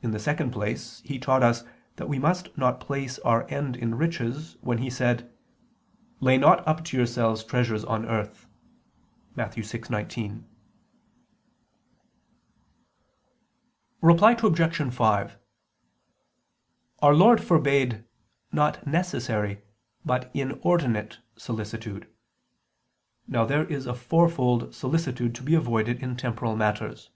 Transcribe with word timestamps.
In 0.00 0.12
the 0.12 0.20
second 0.20 0.52
place 0.52 1.00
He 1.04 1.18
taught 1.18 1.42
us 1.42 1.64
that 1.96 2.08
we 2.08 2.20
must 2.20 2.56
not 2.56 2.78
place 2.78 3.18
our 3.18 3.50
end 3.50 3.74
in 3.74 3.96
riches, 3.96 4.56
when 4.60 4.78
He 4.78 4.88
said: 4.88 5.28
"Lay 6.20 6.38
not 6.38 6.64
up 6.68 6.84
to 6.84 6.96
yourselves 6.96 7.42
treasures 7.42 7.84
on 7.84 8.06
earth" 8.06 8.46
(Matt. 9.34 9.50
6:19). 9.56 10.44
Reply 14.00 14.36
Obj. 14.40 14.92
5: 14.94 15.38
Our 17.02 17.14
Lord 17.16 17.42
forbade, 17.42 18.04
not 18.52 18.86
necessary, 18.86 19.62
but 20.04 20.30
inordinate 20.32 21.18
solicitude. 21.34 22.06
Now 23.26 23.44
there 23.44 23.64
is 23.66 23.86
a 23.88 23.94
fourfold 23.94 24.72
solicitude 24.72 25.34
to 25.34 25.42
be 25.42 25.56
avoided 25.56 26.00
in 26.04 26.16
temporal 26.16 26.54
matters. 26.54 27.10